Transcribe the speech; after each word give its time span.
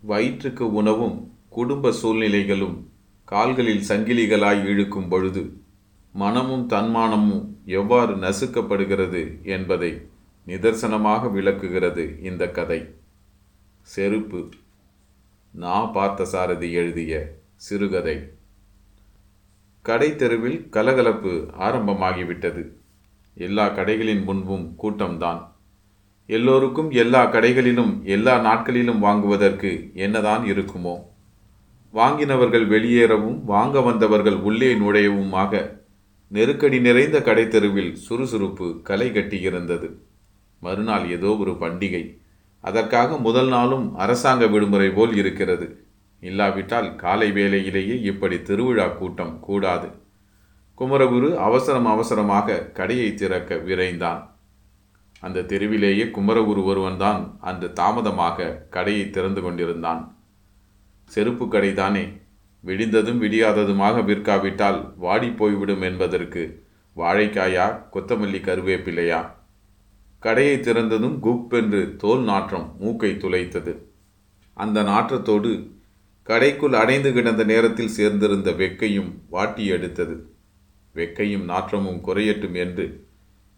வயிற்றுக்கு 0.00 0.72
உணவும் 0.72 1.32
குடும்ப 1.48 1.92
சூழ்நிலைகளும் 2.02 2.84
கால்களில் 3.24 3.84
சங்கிலிகளாய் 3.88 4.64
இழுக்கும் 4.64 5.08
பொழுது 5.08 5.60
மனமும் 6.12 6.68
தன்மானமும் 6.68 7.48
எவ்வாறு 7.64 8.16
நசுக்கப்படுகிறது 8.16 9.42
என்பதை 9.42 10.08
நிதர்சனமாக 10.46 11.30
விளக்குகிறது 11.30 12.22
இந்த 12.22 12.50
கதை. 12.50 12.94
செருப்பு. 13.82 14.48
நா 15.50 15.94
பார்த்தசாரதி 15.94 16.72
எழுதிய 16.72 17.38
சிறுகதை. 17.54 18.30
கடை 19.82 20.16
தெருவில் 20.16 20.68
கலகலப்பு 20.68 21.50
ஆரம்பமாகிவிட்டது. 21.58 22.72
எல்லா 23.34 23.68
கடைகளின் 23.68 24.24
முன்பும் 24.24 24.76
கூட்டம்தான். 24.82 25.52
எல்லோருக்கும் 26.28 26.90
எல்லா 26.90 27.32
கடைகளிலும் 27.32 28.02
எல்லா 28.02 28.40
நாட்களிலும் 28.40 28.98
வாங்குவதற்கு 28.98 29.90
என்னதான் 29.94 30.44
இருக்குமோ. 30.44 30.94
வாங்கினவர்கள் 31.94 32.66
வெளியேறவும் 32.68 33.44
வாங்க 33.44 33.80
வந்தவர்கள் 33.80 34.34
உள்ளே 34.34 34.74
நுழையவுமாக 34.74 35.78
நெருக்கடி 36.28 36.80
நிறைந்த 36.80 37.22
கடை 37.22 37.48
தெருவில் 37.48 37.94
சுறுசுறுப்பு 37.94 38.80
களை 38.82 39.10
கட்டியிருந்தது. 39.10 39.88
மறுநாள் 40.60 41.10
ஏதோ 41.10 41.36
ஒரு 41.36 41.50
பண்டிகை. 41.50 42.18
அதற்காக 42.60 43.18
முதல் 43.18 43.48
நாளும் 43.48 43.96
அரசாங்க 43.96 44.46
விடுமுறை 44.46 44.90
போல் 44.90 45.16
இருக்கிறது. 45.16 45.86
இல்லாவிட்டால் 46.20 46.96
காலை 46.96 47.32
வேளையிலேயே 47.32 48.00
இப்படி 48.02 48.42
திருவிழா 48.42 48.86
கூட்டம் 48.86 49.40
கூடாது. 49.40 49.88
குமரகுரு 50.78 51.36
அவசரம் 51.36 51.86
அவசரமாக 51.86 52.58
கடையை 52.58 53.14
திறக்க 53.14 53.54
விரைந்தான். 53.54 54.36
அந்த 55.18 55.40
தெருவிலேயே 55.40 56.04
குமரகுரு 56.04 56.64
ஒருவன்தான் 56.64 57.36
அன்று 57.40 57.72
தாமதமாக 57.72 58.66
கடையை 58.70 59.10
திறந்து 59.10 59.40
கொண்டிருந்தான். 59.40 60.18
செருப்பு 61.04 61.46
கடைதானே. 61.46 62.20
விடிந்ததும் 62.64 63.22
விடியாததுமாக 63.22 64.04
விற்காவிட்டால் 64.04 64.94
வாடி 64.96 65.28
போய்விடும் 65.30 65.80
என்பதற்கு 65.80 66.66
வாழைக்காயா 66.96 67.66
கொத்தமல்லி 67.92 68.40
கருவேப்பிலையா 68.42 69.30
கடையை 70.18 70.56
திறந்ததும் 70.56 71.18
குப் 71.22 71.52
என்று 71.52 71.96
தோல் 71.96 72.22
நாற்றம் 72.22 72.76
மூக்கை 72.78 73.10
துளைத்தது. 73.10 73.78
அந்த 74.54 74.82
நாற்றத்தோடு 74.82 75.70
கடைக்குள் 76.26 76.74
அடைந்து 76.74 77.12
கிடந்த 77.12 77.44
நேரத்தில் 77.44 77.94
சேர்ந்திருந்த 77.96 78.50
வெக்கையும் 78.52 79.12
வாட்டி 79.28 79.66
எடுத்தது. 79.66 80.34
வெக்கையும் 80.94 81.44
நாற்றமும் 81.44 82.00
குறையட்டும் 82.04 82.54
என்று 82.54 83.07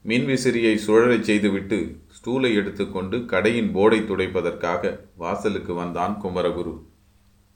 மின்விசிறியை 0.06 0.78
சுழறச் 0.86 1.20
செய்துவிட்டு 1.20 2.00
ஸ்டூலை 2.14 2.54
எடுத்துக்கொண்டு 2.54 3.24
கடையின் 3.24 3.74
போர்டை 3.74 4.06
துடைப்பதற்காக 4.06 4.98
வாசலுக்கு 5.16 5.74
வந்தான் 5.74 6.20
குமரகுரு. 6.22 6.82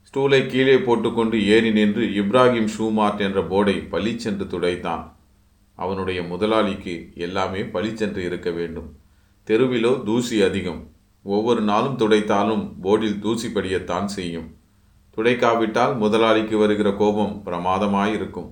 ஸ்டூலை 0.03 0.47
கீழே 0.47 0.77
போட்டுக்கொண்டு 0.77 1.47
ஏறி 1.47 1.71
நின்று 1.71 2.01
இப்ராஹிம் 2.01 2.67
ஷூமார்ட் 2.77 3.19
என்ற 3.19 3.41
போர்டை 3.41 3.89
பளிச்சென்று 3.89 4.45
துடைத்தான். 4.45 5.11
அவனுடைய 5.75 6.23
முதலாளிக்கு 6.23 7.11
எல்லாமே 7.15 7.63
பளிச்சென்று 7.63 8.23
இருக்க 8.23 8.51
வேண்டும். 8.51 8.95
தெருவிலோ 9.47 10.03
தூசி 10.03 10.41
அதிகம். 10.41 10.87
ஒவ்வொரு 11.23 11.61
நாளும் 11.61 11.97
துடைத்தாலும் 11.97 12.73
போர்டில் 12.83 13.19
தூசி 13.19 13.47
படியத்தான் 13.47 14.05
செய்யும். 14.05 14.55
துடைக்காவிட்டால் 15.17 15.97
முதலாளிக்கு 15.97 16.57
வருகிற 16.57 16.91
கோபம் 16.91 17.41
பிரமாதமாயிருக்கும். 17.45 18.51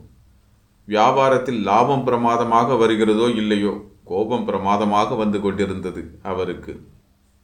வியாபாரத்தில் 0.87 1.61
லாபம் 1.61 2.03
பிரமாதமாக 2.03 2.75
வருகிறதோ 2.75 3.27
இல்லையோ 3.29 3.73
கோபம் 4.03 4.45
பிரமாதமாக 4.45 5.15
வந்து 5.15 5.41
கொண்டிருந்தது 5.41 6.19
அவருக்கு. 6.23 6.87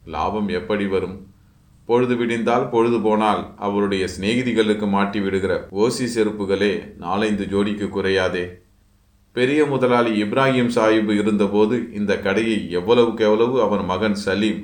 லாபம் 0.04 0.48
எப்படி 0.48 0.86
வரும்? 0.86 1.26
பொழுது 1.84 2.14
விடிந்தால் 2.16 2.68
பொழுது 2.68 3.00
போனால் 3.00 3.54
அவருடைய 3.56 4.06
சிநேகிதிகளுக்கு 4.06 4.88
மாட்டி 4.88 5.20
விடுகிற 5.20 5.68
ஓசி 5.70 6.06
செருப்புகளே 6.14 6.96
நாலைந்து 6.96 7.44
ஜோடிக்கு 7.44 7.86
குறையாதே. 7.86 8.44
பெரிய 9.32 9.66
முதலாளி 9.66 10.22
இப்ராஹிம் 10.22 10.70
சாஹிப் 10.74 11.10
இருந்தபோது 11.10 11.88
இந்த 11.92 12.18
கடையை 12.18 12.70
எவ்வளவுக்கு 12.70 13.24
எவ்வளவு 13.24 13.62
அவர் 13.62 13.84
மகன் 13.84 14.14
சலீம் 14.14 14.60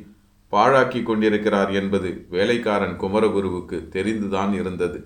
பாழாக்கி 0.53 1.03
கொண்டிருக்கிறார் 1.03 1.73
என்பது 1.73 2.27
வேலைக்காரன் 2.31 2.97
குமரகுருவுக்கு 3.01 3.89
தெரிந்துதான் 3.89 4.55
இருந்தது. 4.55 4.99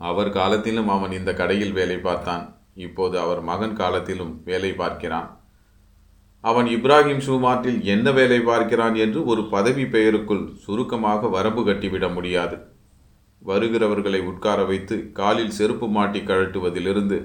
அவர் 0.00 0.30
காலத்திலும் 0.30 0.88
அவன் 0.88 1.12
இந்த 1.12 1.30
கடையில் 1.34 1.72
வேலை 1.72 1.98
பார்த்தான். 1.98 2.44
இப்போது 2.74 3.18
அவர் 3.18 3.40
மகன் 3.42 3.74
காலத்திலும் 3.74 4.32
வேலை 4.44 4.72
பார்க்கிறான். 4.72 5.28
அவன் 6.44 6.66
இப்ராஹிம் 6.66 7.24
ஷூமார்ட்டில் 7.26 7.80
என்ன 7.94 8.10
வேலை 8.10 8.40
பார்க்கிறான் 8.40 8.94
என்று 8.94 9.24
ஒரு 9.24 9.42
பதவி 9.44 9.84
பெயருக்குள் 9.84 10.44
சுருக்கமாக 10.56 11.28
வரம்பு 11.28 11.62
கட்டிவிட 11.66 12.08
முடியாது. 12.14 12.56
வருகிறவர்களை 13.46 14.20
உட்கார 14.20 14.60
வைத்து 14.64 14.96
காலில் 15.12 15.56
செருப்பு 15.58 15.86
மாட்டி 15.88 16.20
கழட்டுவதிலிருந்து 16.20 17.18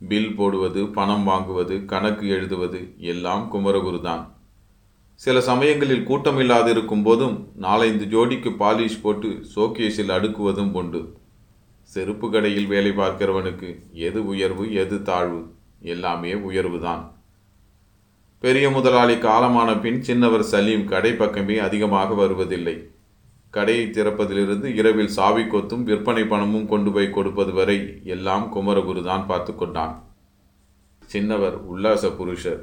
பில் 0.00 0.34
போடுவது 0.34 0.86
பணம் 0.88 1.24
வாங்குவது 1.28 1.84
கணக்கு 1.84 2.26
எழுதுவது 2.28 2.80
எல்லாம் 3.12 3.44
குமரகுருதான். 3.52 4.22
சில 5.20 5.40
சமயங்களில் 5.40 6.06
கூட்டமில்லாதிருக்கும் 6.08 7.02
போதும் 7.02 7.36
நாலைந்து 7.54 8.04
ஜோடிக்கு 8.04 8.50
பாலிஷ் 8.58 9.02
போட்டு 9.02 9.30
சோகேஸில் 9.54 10.14
அடுக்குவதும் 10.16 10.72
உண்டு. 10.72 11.02
செருப்பு 11.92 12.30
கடையில் 12.30 12.66
வேலை 12.66 12.90
பார்க்கிறவனுக்கு 12.90 13.68
எது 13.92 14.26
உயர்வு 14.26 14.64
எது 14.74 15.02
தாழ்வு? 15.02 15.40
எல்லாமே 15.80 16.34
உயர்வுதான். 16.34 17.02
பெரிய 18.38 18.70
முதலாளி 18.70 19.14
காலமான 19.14 19.80
பின் 19.80 20.00
சின்னவர் 20.00 20.44
சலீம் 20.50 20.84
கடை 20.84 21.12
பக்கமே 21.12 21.58
அதிகமாக 21.58 22.14
வருவதில்லை. 22.14 22.76
கடையை 23.50 23.86
திறப்பதிலிருந்து 23.86 24.64
இரவில் 24.64 25.08
சாவி 25.08 25.42
கொத்தும் 25.42 25.82
விற்பனை 25.82 26.24
பணமும் 26.24 26.68
கொண்டு 26.68 26.92
போய் 26.92 27.10
கொடுப்பது 27.10 27.52
வரை 27.52 28.00
எல்லாம் 28.04 28.44
குமரகுரு 28.56 29.04
தான் 29.04 29.26
பார்த்து 29.26 29.54
கொண்டான். 29.54 29.94
சின்னவர் 31.12 31.56
உல்லாச 31.72 32.08
புருஷர். 32.08 32.62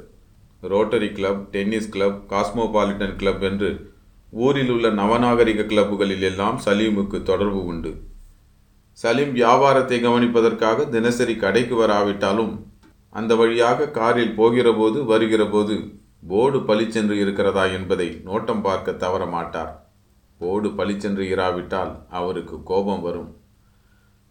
Rotary 0.60 1.12
club 1.12 1.50
tennis 1.50 1.88
club 1.88 2.32
cosmopolitan 2.32 3.16
club 3.16 3.42
என்று 3.42 3.70
ஊரில் 4.30 4.70
உள்ள 4.70 4.88
நவநாகரிக 4.90 5.62
கிளப்புகளில் 5.62 6.22
எல்லாம் 6.22 6.60
சலீமுக்கு 6.64 7.22
தொடர்பு 7.22 7.64
உண்டு. 7.64 7.92
சலீம் 8.98 9.32
வியாபாரத்தை 9.32 9.96
கவனிப்பதற்காக 10.00 10.84
தினசரி 10.88 11.34
கடைக்கு 11.36 11.74
வராவிட்டாலும் 11.76 12.52
அந்த 13.12 13.32
வழியாக 13.36 13.88
காரில் 13.88 14.32
போகிறபோது 14.38 14.98
வருகிறபோது 15.04 15.74
போர்டு 16.30 16.58
பளிச்சென்று 16.60 17.16
இருக்கிறதா 17.18 17.64
என்பதை 17.78 18.06
நோட்டம் 18.24 18.62
பார்க்க 18.62 18.92
தவற 18.92 19.26
மாட்டார். 19.26 19.72
போர்டு 20.40 20.68
பளிச்சென்று 20.68 21.24
இராவிட்டால் 21.28 21.92
அவருக்கு 22.10 22.62
கோபம் 22.62 23.02
வரும். 23.02 23.28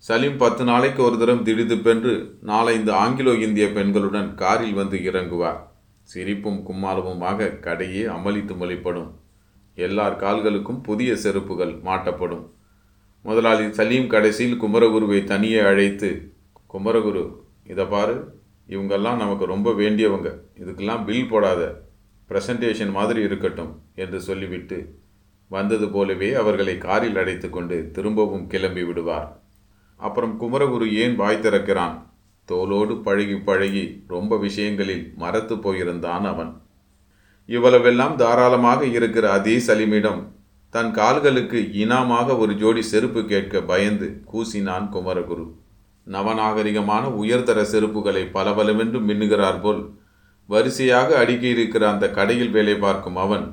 சலீம் 0.03 0.37
பத்து 0.37 0.63
நாளைக்கு 0.63 1.01
ஒரு 1.03 1.17
தரம் 1.17 1.43
திடுதிப்பென்று 1.43 2.13
நாலைந்து 2.41 2.91
ஆங்கிலோ 2.93 3.35
இந்திய 3.45 3.67
பெண்களுடன் 3.67 4.33
காரில் 4.35 4.73
வந்து 4.73 4.97
இறங்குவார். 5.11 5.61
சிரிப்பும் 6.09 6.59
கும்மாளமுமாக 6.67 7.53
கடையே 7.59 8.03
அமளித்து 8.17 8.55
மொழிப்படும். 8.55 9.09
எல்லார் 9.77 10.19
கால்களுக்கும் 10.25 10.81
புதிய 10.81 11.13
செருப்புகள் 11.13 11.73
மாட்டப்படும். 11.87 12.45
முதலாளி 13.25 13.73
சலீம் 13.73 14.07
கடைசியில் 14.07 14.61
குமரகுருவை 14.61 15.23
தனியே 15.23 15.59
அழைத்து 15.59 16.31
குமரகுரு 16.73 17.23
இதை 17.67 17.85
பாரு. 17.85 18.41
இவங்கெல்லாம் 18.69 19.21
நமக்கு 19.21 19.45
ரொம்ப 19.45 19.71
வேண்டியவங்க. 19.71 20.39
இதுக்கெல்லாம் 20.59 21.03
பில் 21.03 21.29
போடாத. 21.29 21.81
ப்ரெசன்டேஷன் 22.29 22.91
மாதிரி 22.91 23.21
இருக்கட்டும் 23.21 23.81
என்று 23.95 24.19
சொல்லிவிட்டு 24.19 24.77
வந்தது 25.47 25.89
போலவே 25.89 26.33
அவர்களை 26.33 26.77
காரில் 26.77 27.17
அடைத்து 27.17 27.49
கொண்டு 27.49 27.89
திரும்பவும் 27.91 28.47
கிளம்பி 28.47 28.83
விடுவார். 28.83 29.41
அப்புறம் 29.95 30.37
குமரகுரு 30.41 30.93
ஏன் 30.93 31.15
வாய் 31.15 31.39
திறக்கிறான்? 31.41 32.05
தோலோடு 32.45 33.01
பழகி 33.01 33.37
பழகி 33.37 34.03
ரொம்ப 34.07 34.37
விஷயங்களில் 34.37 35.13
மறத்து 35.15 35.55
போயிருந்தான் 35.55 36.27
அவன். 36.33 36.61
இவ்வளவெல்லாம் 37.47 38.15
தாராளமாக 38.15 38.85
இருக்கிற 38.85 39.31
அதே 39.31 39.57
சலீமிடம் 39.57 40.23
தன் 40.75 40.89
கால்களுக்கு 40.95 41.59
இனாமாக 41.81 42.37
ஒரு 42.43 42.53
ஜோடி 42.61 42.81
செருப்பு 42.89 43.21
கேட்க 43.25 43.61
பயந்து 43.69 44.07
கூசினான் 44.31 44.87
குமரகுரு. 44.93 45.45
நவநாகரிகமான 46.07 47.03
உயர்தர 47.21 47.59
செருப்புகளை 47.73 48.23
பலபலவென்று 48.33 48.99
மின்னுகிறார் 49.07 49.59
போல் 49.61 49.81
வரிசையாக 50.49 51.09
அடுக்கியிருக்கிற 51.21 51.83
அந்த 51.91 52.05
கடையில் 52.17 52.53
வேலை 52.55 52.75
பார்க்கும் 52.75 53.19
அவன் 53.25 53.45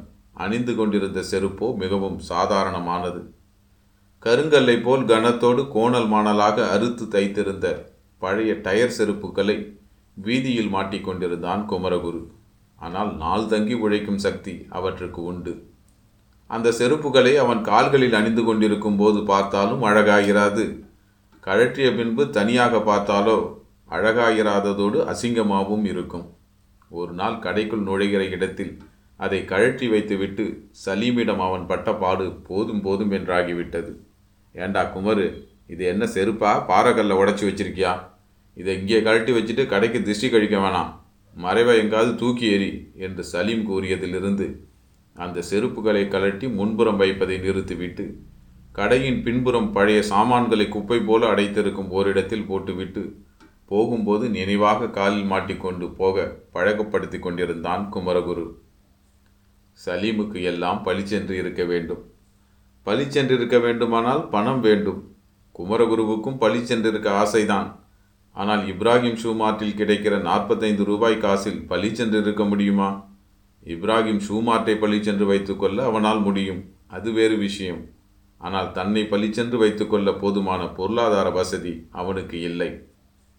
அணிந்து 0.44 0.75
கொண்டிருந்த 0.75 1.20
செருப்போ 1.31 1.67
மிகவும் 1.82 2.19
சாதாரணமானது. 2.31 3.23
கருங்கல்லை 4.23 4.76
போல் 4.82 5.05
கனத்தோடு 5.05 5.62
கோணல் 5.75 6.08
மாணலாக 6.14 6.69
அறுத்து 6.75 7.06
தைத்திருந்த 7.14 7.67
பழைய 8.23 8.52
டயர் 8.67 8.96
செருப்புகளை 8.99 9.56
வீதியில் 10.17 10.73
மாட்டிக்கொண்டிருந்தான் 10.76 11.62
குமரகுரு. 11.73 12.23
ஆனால் 12.79 13.12
நாள் 13.17 13.50
தங்கி 13.52 13.76
உழைக்கும் 13.85 14.25
சக்தி 14.26 14.55
அவற்றுக்கு 14.69 15.23
உண்டு. 15.32 15.55
அந்த 16.54 16.69
செருப்புகளை 16.78 17.32
அவன் 17.43 17.60
கால்களில் 17.70 18.16
அணிந்து 18.19 18.43
கொண்டிருக்கும் 18.44 18.99
போது 19.00 19.19
பார்த்தாலும் 19.32 19.84
அழகாகிறாது 19.88 20.64
கழற்றிய 21.46 21.88
பின்பு 21.99 22.22
தனியாக 22.37 22.81
பார்த்தாலோ 22.88 23.37
அழகாயிராததோடு 23.96 24.99
அசிங்கமாகவும் 25.12 25.87
இருக்கும். 25.93 26.26
ஒரு 26.99 27.12
நாள் 27.20 27.37
கடைக்குள் 27.44 27.87
நுழைகிற 27.88 28.22
இடத்தில் 28.37 28.72
அதை 29.20 29.40
கழற்றி 29.50 29.87
வைத்துவிட்டு 29.93 30.44
சலீமிடம் 30.84 31.43
அவன் 31.46 31.64
பட்ட 31.70 31.88
பாடு 32.02 32.26
போதும் 32.49 32.82
போதும் 32.87 33.12
என்றாகிவிட்டது. 33.19 33.93
ஏண்டா 34.55 34.82
குமரு 34.94 35.26
இது 35.72 35.82
என்ன 35.93 36.05
செருப்பா? 36.14 36.50
பாறைக்கல்ல 36.70 37.19
உடைச்சி 37.20 37.44
வச்சிருக்கியா? 37.48 37.93
இதை 38.56 38.72
இங்கே 38.81 38.98
கழட்டி 39.06 39.32
வச்சுட்டு 39.37 39.64
கடைக்கு 39.66 39.98
திருஷ்டி 40.02 40.28
கழிக்க 40.31 40.56
வேணாம். 40.56 40.90
மறைவை 41.37 41.75
எங்காவது 41.82 42.12
தூக்கி 42.22 42.46
எறி 42.56 42.70
என்று 43.06 43.22
சலீம் 43.32 43.64
கூறியதிலிருந்து 43.70 44.46
அந்த 45.14 45.43
செருப்புகளை 45.50 46.09
கழட்டி 46.09 46.49
முன்புறம் 46.49 46.97
வைப்பதை 46.97 47.38
நிறுத்திவிட்டு 47.38 48.19
கடையின் 48.73 49.23
பின்புறம் 49.23 49.73
பழைய 49.73 50.03
சாமான்களை 50.03 50.69
குப்பை 50.69 51.00
போல 51.00 51.35
அடைத்திருக்கும் 51.35 51.88
ஓரிடத்தில் 51.88 52.47
போட்டுவிட்டு 52.47 53.17
போகும்போது 53.67 54.29
நினைவாக 54.29 54.88
காலில் 54.88 55.25
மாட்டிக்கொண்டு 55.25 55.91
போக 55.91 56.37
பழக்கப்படுத்தி 56.55 57.19
கொண்டிருந்தான் 57.19 57.88
குமரகுரு. 57.93 58.53
சலீமுக்கு 59.87 60.43
எல்லாம் 60.43 60.82
பழிச்சென்று 60.85 61.31
இருக்க 61.31 61.65
வேண்டும். 61.65 62.11
பளிச்சென்று 62.82 63.35
இருக்க 63.35 63.58
வேண்டுமானால் 63.58 64.29
பணம் 64.29 64.61
வேண்டும். 64.61 65.15
குமரகுருவுக்கும் 65.58 66.41
பழிச்சென்றிருக்க 66.41 67.08
ஆசைதான். 67.08 67.76
ஆனால் 68.32 68.67
இப்ராஹிம் 68.67 69.19
ஷூ 69.23 69.35
மார்ட்டில் 69.35 69.76
கிடைக்கிற 69.76 70.20
நாற்பத்தைந்து 70.20 70.85
ரூபாய் 70.85 71.19
காசில் 71.19 71.67
பளிச்சென்று 71.67 72.20
இருக்க 72.20 72.44
முடியுமா? 72.44 73.11
இப்ராஹிம் 73.67 74.23
ஷூமார்ட்டை 74.29 74.75
மார்ட்டை 74.79 75.00
சென்று 75.00 75.26
வைத்துக்கொள்ள 75.26 75.85
அவனால் 75.85 76.20
முடியும். 76.20 76.64
அது 76.87 77.12
வேறு 77.12 77.37
விஷயம். 77.37 77.88
ஆனால் 78.38 78.73
தன்னை 78.73 79.05
பளிச்சென்று 79.05 79.59
வைத்துக்கொள்ள 79.59 80.12
போதுமான 80.12 80.67
பொருளாதார 80.69 81.31
வசதி 81.31 81.87
அவனுக்கு 81.91 82.41
இல்லை. 82.41 82.87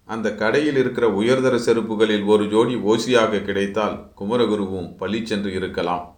அந்த 0.05 0.35
கடையில் 0.35 0.75
இருக்கிற 0.75 1.09
உயர்தர 1.09 1.59
செருப்புகளில் 1.65 2.25
ஒரு 2.25 2.45
ஜோடி 2.45 2.75
ஓசியாக 2.75 3.43
கிடைத்தால் 3.43 4.11
குமரகுருவும் 4.19 4.97
பளிச்சென்று 4.97 5.53
இருக்கலாம். 5.53 6.17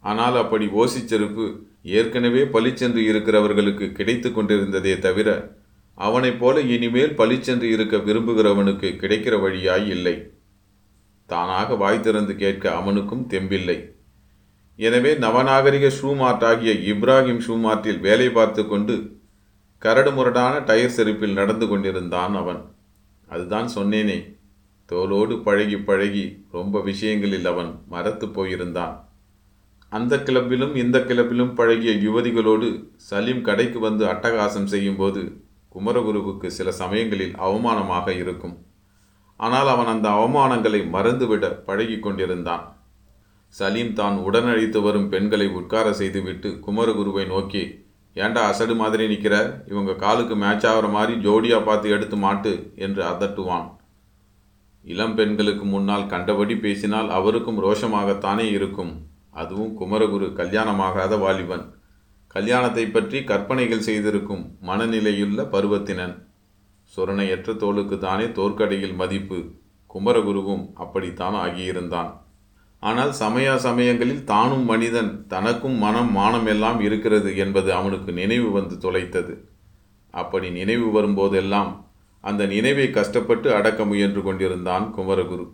ஆனால் 0.00 0.36
அப்படி 0.36 0.66
ஓசி 0.66 1.04
செருப்பு 1.04 1.60
ஏற்கனவே 1.82 2.42
பழிச்சென்று 2.42 3.02
இருக்கிறவர்களுக்கு 3.10 3.92
கிடைத்து 3.92 4.32
கொண்டிருந்ததே 4.32 4.98
தவிர 4.98 5.56
அவனைப் 5.94 6.40
போல 6.40 6.60
இனிமேல் 6.60 7.10
பழிச்சென்று 7.10 7.62
இருக்க 7.62 7.96
விரும்புகிறவனுக்கு 7.96 8.90
கிடைக்கிற 9.02 9.40
வழியாய் 9.40 9.88
இல்லை. 9.88 10.32
தானாக 11.32 11.76
வாய் 11.82 12.04
திறந்து 12.06 12.34
கேட்க 12.42 12.64
அவனுக்கும் 12.80 13.24
தெம்பில்லை. 13.32 13.78
எனவே 14.78 15.10
நவநாகரிக 15.24 15.86
ஷூமார்ட் 15.98 16.44
ஆகிய 16.50 16.72
இப்ராஹிம் 16.92 17.42
ஷூமார்ட்டில் 17.46 18.00
வேலை 18.06 18.28
பார்த்து 18.36 18.62
கொண்டு 18.70 18.94
கரடுமுரடான 19.82 20.54
டயர் 20.68 20.94
செருப்பில் 20.96 21.38
நடந்து 21.40 21.66
கொண்டிருந்தான் 21.70 22.34
அவன். 22.40 22.60
அதுதான் 23.28 23.68
சொன்னேனே 23.76 24.18
தோலோடு 24.88 25.34
பழகி 25.46 25.78
பழகி 25.88 26.24
ரொம்ப 26.56 26.80
விஷயங்களில் 26.88 27.46
அவன் 27.52 27.70
மறத்து 27.92 28.26
போயிருந்தான். 28.36 28.94
அந்த 29.92 30.14
கிளப்பிலும் 30.26 30.74
இந்த 30.82 30.98
கிளப்பிலும் 31.08 31.54
பழகிய 31.58 31.92
யுவதிகளோடு 32.06 32.68
சலீம் 33.08 33.42
கடைக்கு 33.48 33.78
வந்து 33.86 34.04
அட்டகாசம் 34.12 34.68
செய்யும்போது 34.74 35.22
குமரகுருவுக்கு 35.74 36.48
சில 36.58 36.68
சமயங்களில் 36.80 37.34
அவமானமாக 37.46 38.06
இருக்கும். 38.22 38.56
ஆனால் 39.44 39.68
அவன் 39.74 39.90
அந்த 39.92 40.08
அவமானங்களை 40.16 40.80
மறந்துவிட 40.94 41.44
பழகி 41.68 41.96
கொண்டிருந்தான் 41.98 42.64
சலீம் 43.54 43.92
தான் 43.92 44.16
உடனழைத்து 44.26 44.78
வரும் 44.82 45.08
பெண்களை 45.12 45.46
உட்கார 45.60 45.86
செய்துவிட்டு 46.00 46.50
குமரகுருவை 46.66 47.24
நோக்கி 47.32 47.62
ஏண்டா 48.16 48.40
அசடு 48.50 48.74
மாதிரி 48.80 49.04
நிற்கிற 49.10 49.34
இவங்க 49.70 49.92
காலுக்கு 50.02 50.34
மேட்ச் 50.42 50.66
ஆகிற 50.70 50.86
மாதிரி 50.96 51.14
ஜோடியா 51.26 51.58
பார்த்து 51.64 51.88
எடுத்து 51.96 52.16
மாட்டு 52.16 52.52
என்று 52.84 53.02
அதட்டுவான். 53.10 53.66
இளம் 54.84 55.14
பெண்களுக்கு 55.14 55.64
முன்னால் 55.64 56.10
கண்டபடி 56.12 56.54
பேசினால் 56.64 57.08
அவருக்கும் 57.18 57.60
ரோஷமாகத்தானே 57.64 58.46
இருக்கும். 58.56 58.92
அதுவும் 59.40 59.72
குமரகுரு 59.80 60.28
கல்யாணமாகாத 60.40 61.18
வாலிபன். 61.18 61.64
கல்யாணத்தை 62.34 62.84
பற்றி 62.90 63.18
கற்பனைகள் 63.30 63.86
செய்திருக்கும் 63.88 64.44
மனநிலையுள்ள 64.68 65.40
பருவத்தினன். 65.54 66.14
சுரணையற்ற 66.96 67.56
தோளுக்கு 67.56 67.98
தானே 67.98 68.24
தோற்கடையில் 68.24 68.94
மதிப்பு. 68.94 69.38
குமரகுருவும் 69.94 70.64
அப்படித்தான் 70.74 71.34
ஆகியிருந்தான். 71.34 72.10
ஆனால் 72.82 73.12
சமயா 73.20 73.54
சமயங்களில் 73.56 74.24
தானும் 74.24 74.64
மனிதன் 74.64 75.24
தனக்கும் 75.28 75.76
மனம் 75.76 76.12
மானம் 76.12 76.46
எல்லாம் 76.46 76.80
இருக்கிறது 76.80 77.36
என்பது 77.36 77.72
அவனுக்கு 77.72 78.12
நினைவு 78.12 78.50
வந்து 78.50 78.76
தொலைத்தது. 78.76 79.34
அப்படி 80.14 80.50
நினைவு 80.50 80.86
வரும்போதெல்லாம் 80.96 81.70
அந்த 82.20 82.46
நினைவை 82.46 82.90
கஷ்டப்பட்டு 82.90 83.54
அடக்க 83.54 83.84
முயன்று 83.84 84.22
கொண்டிருந்தான் 84.22 84.94
குமரகுரு. 84.96 85.46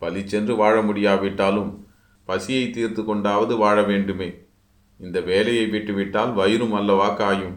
பலிச்சென்று 0.00 0.56
வாழ 0.56 0.82
முடியாவிட்டாலும் 0.82 1.86
பசியை 2.24 2.70
தீர்த்து 2.70 3.04
கொண்டாவது 3.04 3.56
வாழ 3.56 3.82
வேண்டுமே. 3.82 4.28
இந்த 5.00 5.20
வேலையை 5.20 5.66
விட்டுவிட்டால் 5.66 6.32
வயிறும் 6.32 6.72
அல்லவா 6.72 7.08
காயும். 7.14 7.56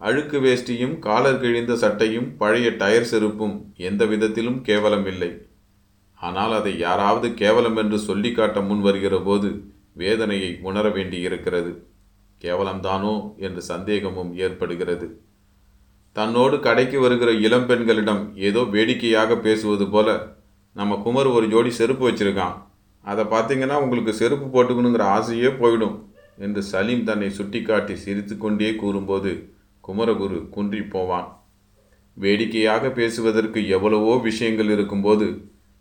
அழுக்கு 0.00 0.38
வேஷ்டியும் 0.40 0.94
காலர் 0.98 1.40
கிழிந்த 1.42 1.72
சட்டையும் 1.74 2.28
பழைய 2.36 2.68
டயர் 2.80 3.08
செருப்பும் 3.10 3.56
எந்த 3.88 4.02
விதத்திலும் 4.04 4.58
கேவலமில்லை. 4.68 5.30
ஆனால் 6.20 6.52
அதை 6.52 6.72
யாராவது 6.78 7.28
கேவலம் 7.34 7.76
என்று 7.76 7.98
சொல்லி 7.98 8.30
காட்ட 8.32 8.60
முன் 8.60 8.80
வருகிற 8.80 9.16
போது 9.20 9.48
வேதனையை 9.92 10.50
உணர 10.68 10.86
வேண்டியிருக்கிறது. 10.88 11.72
கேவலம்தானோ 12.42 13.14
என்று 13.36 13.62
சந்தேகமும் 13.62 14.30
ஏற்படுகிறது. 14.44 15.08
தன்னோடு 16.16 16.56
கடைக்கு 16.60 16.98
வருகிற 17.00 17.30
இளம்பெண்களிடம் 17.46 18.22
ஏதோ 18.48 18.60
வேடிக்கையாக 18.74 19.36
பேசுவது 19.46 19.86
போல 19.88 20.08
நம்ம 20.76 20.94
குமர் 21.04 21.30
ஒரு 21.36 21.46
ஜோடி 21.52 21.70
செருப்பு 21.70 22.04
வச்சிருக்கான். 22.08 22.56
அதை 23.04 23.24
பார்த்தீங்கன்னா 23.24 23.76
உங்களுக்கு 23.84 24.12
செருப்பு 24.20 24.46
போட்டுக்கணுங்கிற 24.54 25.04
ஆசையே 25.16 25.50
போயிடும் 25.60 25.96
என்று 26.38 26.60
சலீம் 26.72 27.04
தன்னை 27.04 27.28
சுட்டிக்காட்டி 27.36 27.94
சிரித்து 28.04 28.34
கொண்டே 28.36 28.72
கூறும்போது 28.82 29.32
குமரகுரு 29.88 30.38
குன்றி 30.54 30.82
போவான். 30.94 31.28
வேடிக்கையாக 32.16 32.84
பேசுவதற்கு 32.98 33.60
எவ்வளவோ 33.76 34.14
விஷயங்கள் 34.28 34.70
இருக்கும்போது 34.74 35.26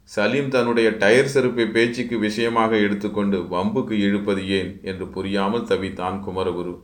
சலீம் 0.10 0.52
தன்னுடைய 0.56 0.90
டயர் 1.02 1.32
செருப்பை 1.32 1.66
பேச்சுக்கு 1.76 2.18
விஷயமாக 2.26 2.78
எடுத்துக்கொண்டு 2.84 3.38
வம்புக்கு 3.54 3.96
இழுப்பது 4.08 4.44
ஏன் 4.60 4.70
என்று 4.90 5.06
புரியாமல் 5.16 5.66
தவித்தான் 5.72 6.18
குமரகுரு. 6.26 6.76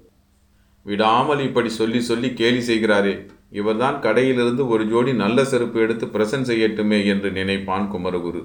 விடாமல் 0.86 1.42
இப்படி 1.48 1.70
சொல்லி 1.80 2.00
சொல்லி 2.08 2.30
கேலி 2.40 2.62
செய்கிறாரே 2.70 3.14
இவர்தான் 3.60 3.98
கடையிலிருந்து 4.06 4.64
ஒரு 4.74 4.84
ஜோடி 4.92 5.12
நல்ல 5.22 5.46
செருப்பு 5.52 5.80
எடுத்து 5.86 6.06
பிரசன்ட் 6.16 6.50
செய்யட்டுமே 6.50 7.00
என்று 7.14 7.30
நினைப்பான் 7.40 7.88
குமரகுரு. 7.94 8.42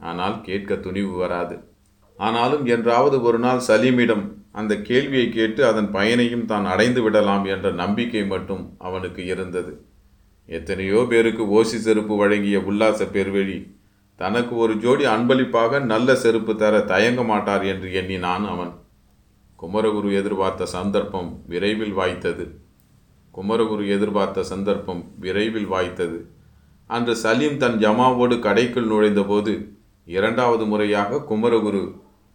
ஆனால் 0.00 0.36
கேட்க 0.48 0.76
துணிவு 0.86 1.14
வராது. 1.22 1.56
ஆனாலும் 2.18 2.64
என்றாவது 2.74 3.16
ஒரு 3.22 3.38
நாள் 3.38 3.62
சலீமிடம் 3.68 4.24
அந்த 4.54 4.72
கேள்வியை 4.88 5.26
கேட்டு 5.28 5.60
அதன் 5.66 5.90
பயனையும் 5.90 6.44
தான் 6.44 6.64
அடைந்து 6.64 7.00
விடலாம் 7.02 7.44
என்ற 7.44 7.66
நம்பிக்கை 7.82 8.24
மட்டும் 8.26 8.64
அவனுக்கு 8.78 9.22
இருந்தது. 9.26 9.72
எத்தனையோ 10.48 11.00
பேருக்கு 11.10 11.44
ஓசி 11.58 11.78
செருப்பு 11.86 12.14
வழங்கிய 12.16 12.58
உல்லாச 12.70 13.04
பெருவழி 13.04 13.58
தனக்கு 14.20 14.54
ஒரு 14.56 14.74
ஜோடி 14.74 15.04
அன்பளிப்பாக 15.04 15.78
நல்ல 15.92 16.14
செருப்பு 16.14 16.52
தர 16.56 16.80
தயங்க 16.92 17.22
மாட்டார் 17.24 17.64
என்று 17.64 17.88
எண்ணினான் 17.92 18.46
அவன். 18.46 18.72
குமரகுரு 19.58 20.10
எதிர்பார்த்த 20.20 20.66
சந்தர்ப்பம் 20.66 21.30
விரைவில் 21.46 21.94
வாய்த்தது. 21.98 22.44
குமரகுரு 23.34 23.84
எதிர்பார்த்த 23.88 24.42
சந்தர்ப்பம் 24.42 25.02
விரைவில் 25.18 25.68
வாய்த்தது. 25.72 26.18
அன்று 26.90 27.14
சலீம் 27.16 27.56
தன் 27.56 27.78
ஜமாவோடு 27.78 28.36
கடைக்குள் 28.46 28.90
நுழைந்தபோது 28.92 29.52
இரண்டாவது 30.06 30.64
முறையாக 30.66 31.20
குமரகுரு 31.30 31.82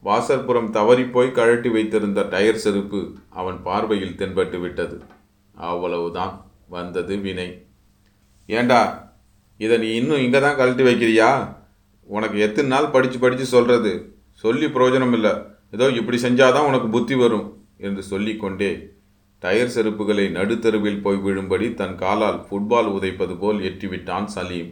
வாசற்புறம் 0.07 0.69
தவறிப்போய் 0.71 1.29
கழட்டி 1.31 1.69
வைத்திருந்த 1.69 2.19
டயர் 2.33 2.63
செருப்பு 2.63 2.99
அவன் 3.29 3.57
பார்வையில் 3.63 4.15
தென்பட்டு 4.15 4.59
விட்டது. 4.59 4.97
அவ்வளவுதான். 5.55 6.33
வந்தது 6.67 7.15
வினை. 7.17 7.49
ஏண்டா 8.49 8.79
இதை 9.59 9.75
நீ 9.77 9.89
இன்னும் 9.93 10.23
இங்கே 10.25 10.39
தான் 10.39 10.57
கழட்டி 10.57 10.83
வைக்கிறியா? 10.83 11.29
உனக்கு 12.09 12.37
எத்தனை 12.39 12.69
நாள் 12.69 12.89
படித்து 12.89 13.17
படித்து 13.19 13.45
சொல்கிறது 13.45 13.91
சொல்லி 14.43 14.65
பிரயோஜனம் 14.65 15.13
இல்லை 15.13 15.33
ஏதோ 15.71 15.85
இப்படி 15.99 16.17
செஞ்சாதான் 16.21 16.67
உனக்கு 16.67 16.87
புத்தி 16.87 17.15
வரும் 17.15 17.47
என்று 17.77 18.03
சொல்லிக்கொண்டே 18.03 18.69
டயர் 19.43 19.73
செருப்புகளை 19.75 20.25
நடுத்தருவில் 20.37 21.01
போய் 21.01 21.19
விழும்படி 21.25 21.67
தன் 21.73 21.95
காலால் 21.95 22.39
ஃபுட்பால் 22.45 22.89
உதைப்பது 22.93 23.33
போல் 23.37 23.59
எட்டிவிட்டான் 23.69 24.27
சலீம். 24.35 24.71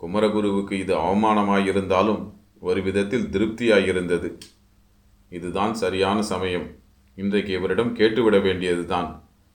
குமரகுருவுக்கு 0.00 0.74
இது 0.84 0.94
அவமானமாயிருந்தாலும் 0.96 2.22
ஒரு 2.62 2.82
விதத்தில் 2.82 3.30
திருப்தியாயிருந்தது. 3.34 4.28
இதுதான் 5.28 5.74
சரியான 5.74 6.18
சமயம். 6.22 6.66
இன்றைக்கு 7.18 7.52
இவரிடம் 7.52 7.96
கேட்டுவிட 7.96 8.36
வேண்டியதுதான் 8.42 9.08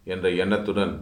என்ற 0.03 0.29
எண்ணத்துடன் 0.29 0.93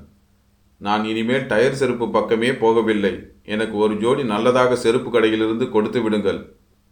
நான் 0.81 1.03
இனிமேல் 1.05 1.45
டயர் 1.45 1.79
செருப்பு 1.81 2.05
பக்கமே 2.09 2.49
போகவில்லை. 2.63 3.13
எனக்கு 3.43 3.75
ஒரு 3.77 3.93
ஜோடி 3.95 4.23
நல்லதாக 4.23 4.75
செருப்பு 4.75 5.09
கடையிலிருந்து 5.11 5.69
கொடுத்து 5.69 6.01
விடுங்கள் 6.01 6.39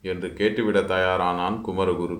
என்று 0.02 0.28
கேட்டுவிட 0.28 0.80
தயாரானான் 0.94 1.58
குமரகுரு. 1.68 2.18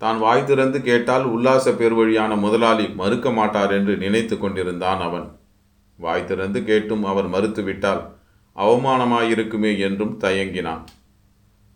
தான் 0.00 0.18
வாய் 0.18 0.44
திறந்து 0.44 0.78
கேட்டால் 0.82 1.24
உல்லாச 1.24 1.70
பெருவழியான 1.70 2.32
முதலாளி 2.38 2.86
மறுக்க 3.00 3.30
மாட்டார் 3.30 3.72
என்று 3.72 3.96
நினைத்து 3.96 4.38
கொண்டிருந்தான் 4.38 5.00
அவன். 5.00 5.26
வாய் 5.98 6.24
திறந்து 6.24 6.64
கேட்டும் 6.64 7.04
அவர் 7.04 7.28
மறுத்துவிட்டால் 7.28 8.02
அவமானமாயிருக்குமே 8.56 9.78
என்றும் 9.78 10.14
தயங்கினான். 10.20 10.84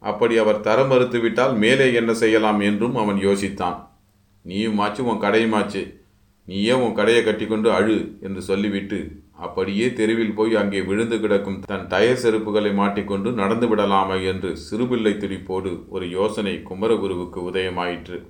அப்படி 0.00 0.36
அவர் 0.36 0.60
தர 0.60 0.82
மறுத்துவிட்டால் 0.82 1.56
மேலே 1.56 1.92
என்ன 1.92 2.14
செய்யலாம் 2.14 2.60
என்றும் 2.60 2.96
அவன் 2.96 3.16
யோசித்தான். 3.16 3.88
நீயுமாச்சு 4.46 5.00
உன் 5.00 5.20
கடையுமாச்சு 5.20 5.98
நீயே 6.44 6.72
உன் 6.72 6.94
கடையை 6.94 7.24
கட்டிக்கொண்டு 7.24 7.72
அழு 7.72 8.18
என்று 8.20 8.42
சொல்லிவிட்டு 8.42 9.22
அப்படியே 9.32 9.92
தெருவில் 9.92 10.34
போய் 10.34 10.56
அங்கே 10.56 10.82
விழுந்து 10.82 11.20
கிடக்கும் 11.20 11.60
தன் 11.60 11.86
டயர் 11.86 12.20
செருப்புகளை 12.22 12.74
மாட்டிக்கொண்டு 12.74 13.32
நடந்து 13.32 13.68
விடலாமா 13.68 14.14
என்று 14.14 14.56
சிறுபிள்ளை 14.56 15.12
துடிப்போடு 15.12 15.88
ஒரு 15.88 16.08
யோசனை 16.08 16.62
குமரகுருவுக்கு 16.70 17.36
உதயமாயிற்று. 17.36 18.26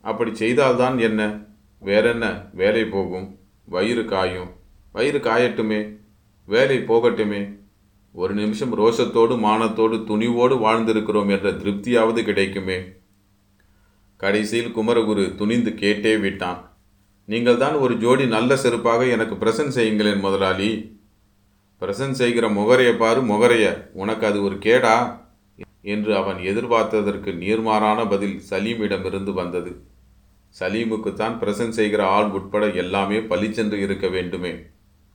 அப்படி 0.00 0.34
செய்தால்தான் 0.34 0.98
என்ன? 0.98 1.46
வேறென்ன? 1.80 2.42
வேலை 2.54 2.84
போகும். 2.84 3.38
வயிறு 3.64 4.04
காயும். 4.04 4.50
வயிறு 4.92 5.18
காயட்டுமே. 5.18 5.96
வேலை 6.44 6.78
போகட்டுமே. 6.78 7.57
ஒரு 8.18 8.34
நிமிஷம் 8.34 8.78
ரோஷத்தோடு 8.78 9.34
மானத்தோடு 9.38 9.96
துணிவோடு 10.04 10.54
வாழ்ந்திருக்கிறோம் 10.56 11.30
என்ற 11.30 11.50
திருப்தியாவது 11.50 12.22
கிடைக்குமே. 12.22 12.78
கடைசியில் 14.16 14.76
குமரகுரு 14.76 15.34
துணிந்து 15.34 15.70
கேட்டே 15.70 16.20
விட்டான். 16.20 16.76
நீங்கள் 17.24 17.56
தான் 17.56 17.74
ஒரு 17.74 17.96
ஜோடி 17.96 18.26
நல்ல 18.26 18.54
செருப்பாக 18.54 19.10
எனக்கு 19.10 19.34
பிரசன்ட் 19.34 19.76
செய்யுங்களேன் 19.78 20.20
முதலாளி. 20.20 20.98
பிரசன்ட் 21.80 22.10
செய்கிற 22.10 22.48
முகரைய 22.48 22.96
பாரு 22.96 23.22
முகரைய. 23.22 23.90
உனக்கு 23.92 24.26
அது 24.26 24.42
ஒரு 24.42 24.54
கேடா? 24.54 25.20
என்று 25.82 26.16
அவன் 26.16 26.36
எதிர்பார்த்ததற்கு 26.36 27.32
நீர்மாறான 27.32 28.08
பதில் 28.08 28.42
சலீமிடமிருந்து 28.50 29.32
வந்தது. 29.32 29.82
சலீமுக்குத்தான் 30.60 31.38
பிரசன்ட் 31.38 31.68
செய்கிற 31.68 32.06
ஆள் 32.06 32.30
உட்பட 32.30 32.70
எல்லாமே 32.70 33.20
பளிச்சென்று 33.20 33.80
இருக்க 33.80 34.08
வேண்டுமே. 34.08 34.54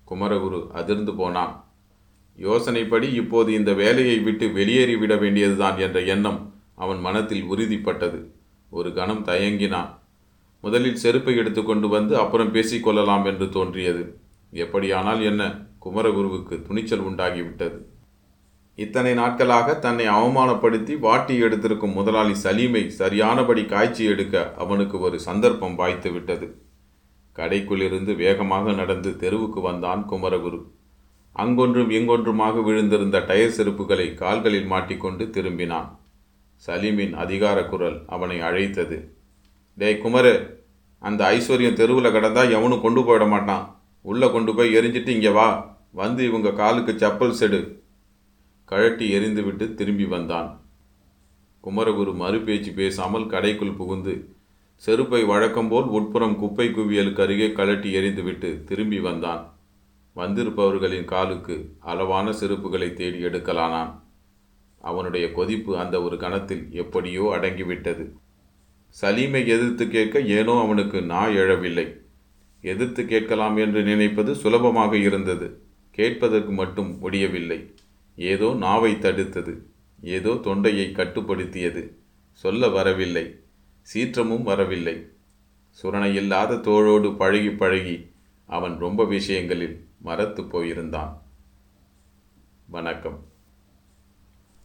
குமரகுரு 0.09 0.67
அதிர்ந்து 0.71 1.15
போனான். 1.15 1.62
யோசனைப்படி 2.39 3.13
இப்போது 3.13 3.53
இந்த 3.53 3.73
வேலையை 3.73 4.19
விட்டு 4.19 4.47
வெளியேறிவிட 4.47 5.19
வேண்டியதுதான் 5.19 5.77
என்ற 5.77 6.01
எண்ணம் 6.01 6.53
அவன் 6.75 6.99
மனத்தில் 6.99 7.43
உறுதிப்பட்டது. 7.43 8.25
ஒரு 8.69 8.93
கணம் 8.93 9.25
தயங்கினான் 9.25 9.89
முதலில் 10.61 10.95
செருப்பை 10.95 11.35
எடுத்துக்கொண்டு 11.35 11.87
வந்து 11.87 12.17
அப்புறம் 12.17 12.53
பேசிக்கொள்ளலாம் 12.53 13.25
என்று 13.25 13.49
தோன்றியது. 13.49 14.17
எப்படியானால் 14.53 15.23
என்ன? 15.23 15.65
குமரகுருவுக்கு 15.85 16.61
துணிச்சல் 16.61 17.01
உண்டாகிவிட்டது. 17.01 17.79
இத்தனை 18.75 19.13
நாட்களாக 19.13 19.75
தன்னை 19.75 20.07
அவமானப்படுத்தி 20.07 20.99
வாட்டி 20.99 21.41
எடுத்திருக்கும் 21.41 21.93
முதலாளி 21.93 22.35
சலீமை 22.43 22.87
சரியானபடி 22.87 23.65
காய்ச்சி 23.65 24.05
எடுக்க 24.05 24.53
அவனுக்கு 24.57 24.99
ஒரு 24.99 25.19
சந்தர்ப்பம் 25.19 25.75
வாய்த்து 25.75 26.11
விட்டது. 26.11 26.61
கடைக்குள்ளிருந்து 27.35 28.15
வேகமாக 28.15 28.71
நடந்து 28.71 29.17
தெருவுக்கு 29.17 29.61
வந்தான் 29.61 30.09
குமரகுரு. 30.09 30.61
அங்கொன்றும் 31.35 31.89
இங்கொன்றுமாக 31.89 32.63
விழுந்திருந்த 32.63 33.25
டயர் 33.25 33.55
செருப்புகளை 33.57 34.13
கால்களில் 34.13 34.65
மாட்டிக்கொண்டு 34.65 35.25
திரும்பினான். 35.25 35.87
சலீமின் 36.67 37.13
அதிகார 37.13 37.65
குரல் 37.65 38.03
அவனை 38.07 38.41
அழைத்தது. 38.41 39.15
டேய் 39.75 40.01
குமரு 40.03 40.61
அந்த 40.99 41.37
ஐஸ்வர்யம் 41.37 41.73
தெருவில் 41.73 42.05
கடந்தா 42.05 42.49
எவனும் 42.49 42.81
கொண்டு 42.81 43.01
போயிட 43.01 43.29
மாட்டான். 43.29 43.81
உள்ளே 44.01 44.31
கொண்டு 44.31 44.55
போய் 44.55 44.75
எரிஞ்சிட்டு 44.75 45.07
இங்கே 45.07 45.29
வா. 45.29 45.77
வந்து 45.91 46.25
இவங்க 46.25 46.51
காலுக்கு 46.51 46.91
செப்பல் 46.91 47.29
செடு. 47.29 47.83
கழட்டி 48.65 49.13
எரிந்துவிட்டு 49.13 49.73
திரும்பி 49.73 50.05
வந்தான். 50.05 50.61
குமரகுரு 51.63 52.13
மறுபேச்சு 52.13 52.71
பேசாமல் 52.73 53.25
கடைக்குள் 53.25 53.75
புகுந்து 53.75 54.35
செருப்பை 54.75 55.23
வழக்கம்போல் 55.23 55.83
உட்புறம் 55.83 56.39
குப்பை 56.39 56.67
குவியலுக்கு 56.67 57.21
அருகே 57.21 57.51
கழட்டி 57.51 57.95
எறிந்துவிட்டு 57.95 58.63
திரும்பி 58.63 58.99
வந்தான். 58.99 59.52
வந்திருப்பவர்களின் 60.15 61.05
காலுக்கு 61.05 61.75
அளவான 61.79 62.31
செருப்புகளை 62.31 62.93
தேடி 62.93 63.23
எடுக்கலானான். 63.23 64.01
அவனுடைய 64.79 65.31
கொதிப்பு 65.31 65.77
அந்த 65.77 66.01
ஒரு 66.01 66.17
கணத்தில் 66.17 66.67
எப்படியோ 66.71 67.37
அடங்கிவிட்டது. 67.39 68.11
சலீமை 69.01 69.47
எதிர்த்து 69.47 69.87
கேட்க 69.87 70.21
ஏனோ 70.21 70.59
அவனுக்கு 70.59 71.01
நா 71.01 71.27
எழவில்லை. 71.27 72.01
எதிர்த்து 72.61 73.05
கேட்கலாம் 73.05 73.57
என்று 73.57 73.83
நினைப்பது 73.83 74.35
சுலபமாக 74.35 74.97
இருந்தது. 74.97 75.61
கேட்பதற்கு 75.91 76.51
மட்டும் 76.51 76.99
முடியவில்லை 76.99 77.73
ஏதோ 78.15 78.53
நாவை 78.53 78.93
தடுத்தது. 78.93 79.57
ஏதோ 80.01 80.39
தொண்டையை 80.41 80.91
கட்டுப்படுத்தியது. 80.95 81.93
சொல்ல 82.31 82.69
வரவில்லை. 82.69 83.35
சீற்றமும் 83.81 84.43
வரவில்லை. 84.43 85.07
சுரணையில்லாத 85.83 86.55
தோளோடு 86.55 87.15
பழகி 87.15 87.49
பழகி 87.49 88.11
அவன் 88.45 88.77
ரொம்ப 88.79 89.05
விஷயங்களில் 89.05 89.82
மரத்து 90.03 90.43
போயிருந்தான். 90.43 91.21
வணக்கம். 92.67 93.32